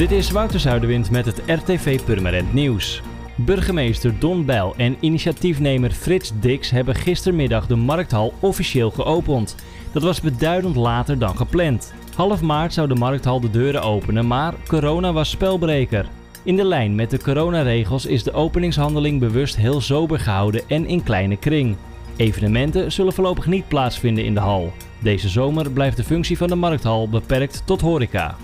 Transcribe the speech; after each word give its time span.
Dit 0.00 0.10
is 0.10 0.30
Wouter 0.30 0.60
Zuiderwind 0.60 1.10
met 1.10 1.26
het 1.26 1.42
RTV 1.46 2.00
Purmerend 2.04 2.52
Nieuws. 2.52 3.02
Burgemeester 3.34 4.18
Don 4.18 4.44
Bijl 4.44 4.74
en 4.76 4.96
initiatiefnemer 5.00 5.90
Frits 5.90 6.32
Dix 6.40 6.70
hebben 6.70 6.94
gistermiddag 6.94 7.66
de 7.66 7.76
markthal 7.76 8.32
officieel 8.40 8.90
geopend. 8.90 9.56
Dat 9.92 10.02
was 10.02 10.20
beduidend 10.20 10.76
later 10.76 11.18
dan 11.18 11.36
gepland. 11.36 11.94
Half 12.14 12.40
maart 12.40 12.72
zou 12.72 12.88
de 12.88 12.94
markthal 12.94 13.40
de 13.40 13.50
deuren 13.50 13.82
openen, 13.82 14.26
maar 14.26 14.54
corona 14.66 15.12
was 15.12 15.30
spelbreker. 15.30 16.08
In 16.42 16.56
de 16.56 16.64
lijn 16.64 16.94
met 16.94 17.10
de 17.10 17.18
coronaregels 17.18 18.06
is 18.06 18.22
de 18.22 18.32
openingshandeling 18.32 19.20
bewust 19.20 19.56
heel 19.56 19.80
sober 19.80 20.18
gehouden 20.18 20.62
en 20.68 20.86
in 20.86 21.02
kleine 21.02 21.36
kring. 21.36 21.76
Evenementen 22.16 22.92
zullen 22.92 23.12
voorlopig 23.12 23.46
niet 23.46 23.68
plaatsvinden 23.68 24.24
in 24.24 24.34
de 24.34 24.40
hal. 24.40 24.72
Deze 24.98 25.28
zomer 25.28 25.70
blijft 25.70 25.96
de 25.96 26.04
functie 26.04 26.38
van 26.38 26.48
de 26.48 26.54
markthal 26.54 27.08
beperkt 27.08 27.62
tot 27.64 27.80
horeca. 27.80 28.36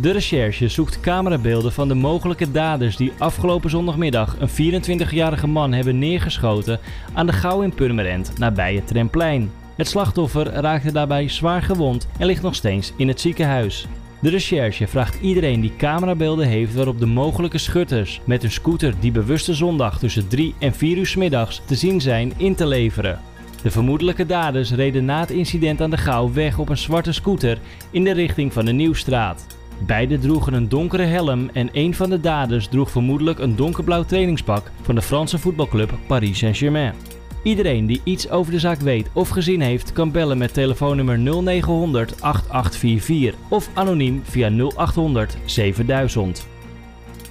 De 0.00 0.10
recherche 0.10 0.68
zoekt 0.68 1.00
camerabeelden 1.00 1.72
van 1.72 1.88
de 1.88 1.94
mogelijke 1.94 2.50
daders 2.50 2.96
die 2.96 3.12
afgelopen 3.18 3.70
zondagmiddag 3.70 4.36
een 4.38 4.82
24-jarige 4.82 5.46
man 5.46 5.72
hebben 5.72 5.98
neergeschoten 5.98 6.80
aan 7.12 7.26
de 7.26 7.32
Gouw 7.32 7.60
in 7.60 7.74
Purmerend 7.74 8.38
nabij 8.38 8.74
het 8.74 8.86
Tremplein. 8.86 9.50
Het 9.76 9.88
slachtoffer 9.88 10.46
raakte 10.46 10.92
daarbij 10.92 11.28
zwaar 11.28 11.62
gewond 11.62 12.08
en 12.18 12.26
ligt 12.26 12.42
nog 12.42 12.54
steeds 12.54 12.92
in 12.96 13.08
het 13.08 13.20
ziekenhuis. 13.20 13.86
De 14.20 14.30
recherche 14.30 14.86
vraagt 14.86 15.20
iedereen 15.20 15.60
die 15.60 15.76
camerabeelden 15.76 16.46
heeft 16.46 16.74
waarop 16.74 16.98
de 16.98 17.06
mogelijke 17.06 17.58
schutters 17.58 18.20
met 18.24 18.42
een 18.42 18.50
scooter 18.50 18.94
die 19.00 19.12
bewuste 19.12 19.54
zondag 19.54 19.98
tussen 19.98 20.28
3 20.28 20.54
en 20.58 20.74
4 20.74 20.96
uur 20.96 21.06
's 21.06 21.16
middags 21.16 21.62
te 21.64 21.74
zien 21.74 22.00
zijn 22.00 22.32
in 22.36 22.54
te 22.54 22.66
leveren. 22.66 23.20
De 23.62 23.70
vermoedelijke 23.70 24.26
daders 24.26 24.72
reden 24.72 25.04
na 25.04 25.20
het 25.20 25.30
incident 25.30 25.80
aan 25.80 25.90
de 25.90 25.96
Gouw 25.96 26.32
weg 26.32 26.58
op 26.58 26.68
een 26.68 26.76
zwarte 26.76 27.12
scooter 27.12 27.58
in 27.90 28.04
de 28.04 28.12
richting 28.12 28.52
van 28.52 28.64
de 28.64 28.72
Nieuwstraat. 28.72 29.57
Beiden 29.86 30.20
droegen 30.20 30.52
een 30.52 30.68
donkere 30.68 31.02
helm 31.02 31.50
en 31.52 31.68
een 31.72 31.94
van 31.94 32.10
de 32.10 32.20
daders 32.20 32.68
droeg 32.68 32.90
vermoedelijk 32.90 33.38
een 33.38 33.56
donkerblauw 33.56 34.04
trainingspak 34.04 34.70
van 34.82 34.94
de 34.94 35.02
Franse 35.02 35.38
voetbalclub 35.38 35.92
Paris 36.06 36.38
Saint-Germain. 36.38 36.94
Iedereen 37.42 37.86
die 37.86 38.00
iets 38.04 38.30
over 38.30 38.52
de 38.52 38.58
zaak 38.58 38.80
weet 38.80 39.08
of 39.12 39.28
gezien 39.28 39.60
heeft, 39.60 39.92
kan 39.92 40.10
bellen 40.10 40.38
met 40.38 40.54
telefoonnummer 40.54 41.18
0900 41.18 42.22
8844 42.22 43.40
of 43.48 43.70
anoniem 43.74 44.20
via 44.24 44.48
0800 44.48 45.36
7000. 45.44 46.46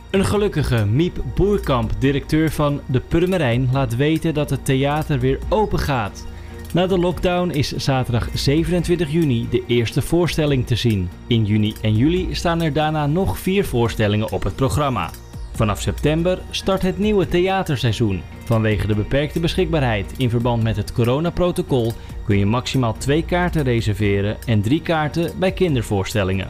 Een 0.09 0.25
gelukkige 0.25 0.85
Miep 0.85 1.23
Boerkamp, 1.35 1.91
directeur 1.99 2.51
van 2.51 2.81
de 2.85 2.99
Purmerijn, 2.99 3.69
laat 3.71 3.95
weten 3.95 4.33
dat 4.33 4.49
het 4.49 4.65
theater 4.65 5.19
weer 5.19 5.39
open 5.49 5.79
gaat. 5.79 6.25
Na 6.73 6.87
de 6.87 6.99
lockdown 6.99 7.49
is 7.49 7.75
zaterdag 7.75 8.29
27 8.33 9.11
juni 9.11 9.47
de 9.49 9.63
eerste 9.67 10.01
voorstelling 10.01 10.67
te 10.67 10.75
zien. 10.75 11.09
In 11.27 11.45
juni 11.45 11.75
en 11.81 11.95
juli 11.95 12.35
staan 12.35 12.61
er 12.61 12.73
daarna 12.73 13.05
nog 13.05 13.39
vier 13.39 13.65
voorstellingen 13.65 14.31
op 14.31 14.43
het 14.43 14.55
programma. 14.55 15.09
Vanaf 15.53 15.81
september 15.81 16.39
start 16.49 16.81
het 16.81 16.97
nieuwe 16.97 17.27
theaterseizoen. 17.27 18.21
Vanwege 18.43 18.87
de 18.87 18.95
beperkte 18.95 19.39
beschikbaarheid 19.39 20.13
in 20.17 20.29
verband 20.29 20.63
met 20.63 20.75
het 20.75 20.93
coronaprotocol 20.93 21.93
kun 22.25 22.37
je 22.37 22.45
maximaal 22.45 22.97
twee 22.97 23.25
kaarten 23.25 23.63
reserveren 23.63 24.37
en 24.45 24.61
drie 24.61 24.81
kaarten 24.81 25.31
bij 25.39 25.51
kindervoorstellingen. 25.51 26.47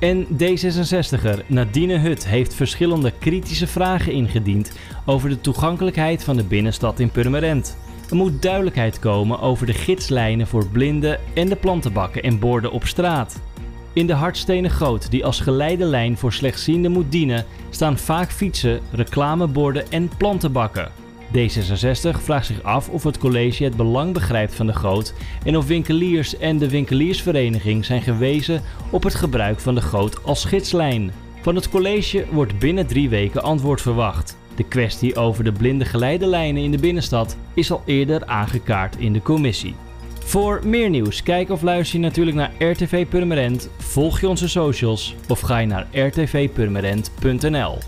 En 0.00 0.26
D66er 0.26 1.46
Nadine 1.46 1.98
Hut 1.98 2.26
heeft 2.26 2.54
verschillende 2.54 3.12
kritische 3.18 3.66
vragen 3.66 4.12
ingediend 4.12 4.72
over 5.06 5.28
de 5.28 5.40
toegankelijkheid 5.40 6.24
van 6.24 6.36
de 6.36 6.44
binnenstad 6.44 7.00
in 7.00 7.10
Purmerend. 7.10 7.76
Er 8.14 8.20
moet 8.20 8.42
duidelijkheid 8.42 8.98
komen 8.98 9.40
over 9.40 9.66
de 9.66 9.72
gidslijnen 9.72 10.46
voor 10.46 10.68
blinden 10.68 11.20
en 11.34 11.48
de 11.48 11.56
plantenbakken 11.56 12.22
en 12.22 12.38
borden 12.38 12.72
op 12.72 12.86
straat. 12.86 13.40
In 13.92 14.06
de 14.06 14.12
hardstenen 14.12 14.70
goot 14.70 15.10
die 15.10 15.24
als 15.24 15.40
geleidelijn 15.40 16.16
voor 16.16 16.32
slechtzienden 16.32 16.92
moet 16.92 17.12
dienen, 17.12 17.44
staan 17.70 17.98
vaak 17.98 18.32
fietsen, 18.32 18.80
reclameborden 18.90 19.90
en 19.90 20.10
plantenbakken. 20.16 20.90
D66 21.36 22.22
vraagt 22.22 22.46
zich 22.46 22.62
af 22.62 22.88
of 22.88 23.02
het 23.02 23.18
college 23.18 23.64
het 23.64 23.76
belang 23.76 24.12
begrijpt 24.12 24.54
van 24.54 24.66
de 24.66 24.74
goot 24.74 25.14
en 25.44 25.56
of 25.56 25.66
winkeliers 25.66 26.38
en 26.38 26.58
de 26.58 26.68
winkeliersvereniging 26.68 27.84
zijn 27.84 28.02
gewezen 28.02 28.62
op 28.90 29.02
het 29.02 29.14
gebruik 29.14 29.60
van 29.60 29.74
de 29.74 29.82
goot 29.82 30.24
als 30.24 30.44
gidslijn. 30.44 31.12
Van 31.40 31.54
het 31.54 31.68
college 31.68 32.24
wordt 32.30 32.58
binnen 32.58 32.86
drie 32.86 33.08
weken 33.08 33.42
antwoord 33.42 33.80
verwacht. 33.80 34.36
De 34.56 34.64
kwestie 34.64 35.16
over 35.16 35.44
de 35.44 35.52
blinde 35.52 35.84
geleidelijnen 35.84 36.62
in 36.62 36.70
de 36.70 36.78
binnenstad 36.78 37.36
is 37.54 37.70
al 37.70 37.82
eerder 37.86 38.26
aangekaart 38.26 38.96
in 38.96 39.12
de 39.12 39.22
commissie. 39.22 39.74
Voor 40.24 40.60
meer 40.64 40.90
nieuws, 40.90 41.22
kijk 41.22 41.50
of 41.50 41.62
luister 41.62 41.98
je 41.98 42.04
natuurlijk 42.04 42.36
naar 42.36 42.52
RTV 42.58 43.06
Purmerend, 43.06 43.68
volg 43.78 44.20
je 44.20 44.28
onze 44.28 44.48
socials 44.48 45.14
of 45.28 45.40
ga 45.40 45.58
je 45.58 45.66
naar 45.66 45.86
rtvpurmerend.nl. 45.92 47.78